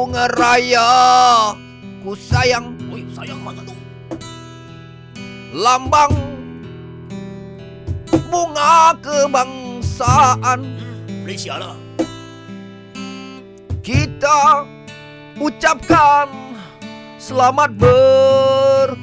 [0.00, 0.88] bunga raya.
[2.00, 2.72] Ku sayang.
[2.88, 3.76] Oi, sayang mana tu?
[5.52, 6.16] lambang.
[8.32, 10.64] Bunga kebangsaan.
[11.20, 11.76] Malaysia lah.
[13.84, 14.64] kita
[15.36, 16.30] ucapkan
[17.18, 18.94] selamat berjuang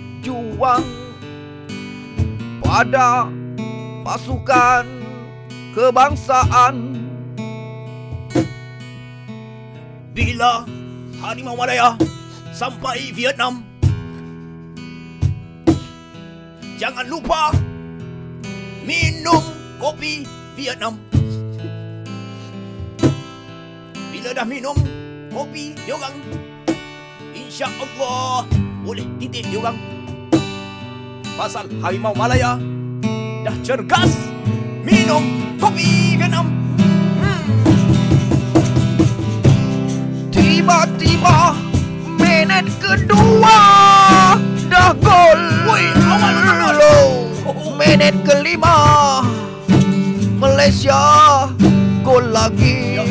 [2.63, 3.27] pada
[4.07, 4.87] pasukan
[5.75, 6.95] kebangsaan.
[10.15, 10.76] Bila
[11.17, 11.97] Harimau Malaya
[12.53, 13.65] sampai Vietnam.
[16.77, 17.49] Jangan lupa
[18.85, 19.41] minum
[19.81, 20.21] kopi
[20.53, 21.01] Vietnam.
[24.13, 24.77] Bila dah minum
[25.33, 26.13] kopi diorang
[27.33, 28.45] Insya Allah
[28.85, 29.77] boleh titik diorang.
[31.33, 32.61] Pasal Harimau Malaya
[33.41, 34.36] dah cergas
[41.17, 41.57] Tiba-tiba
[42.21, 43.57] minit kedua
[44.69, 45.41] dah gol.
[45.65, 46.77] Woi, awal gol.
[46.77, 47.09] Loh,
[47.73, 48.77] Minit kelima
[50.37, 51.49] Malaysia
[52.05, 53.01] gol lagi.
[53.01, 53.05] Ya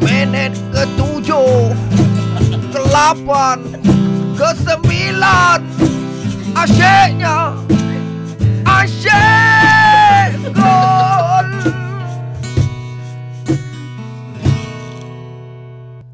[0.00, 1.76] Minit ketujuh
[2.72, 3.60] Kelapan
[4.32, 5.60] Kesembilan
[6.56, 7.45] Asyiknya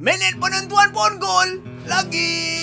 [0.03, 1.63] Minit penentuan pun gol.
[1.87, 2.59] Lagi.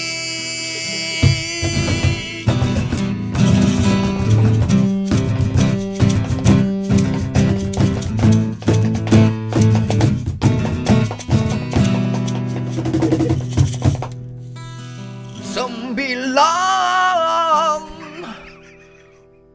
[15.39, 16.43] Sembilan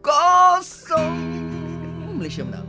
[0.00, 1.20] Kosong.
[2.16, 2.64] Malaysia menang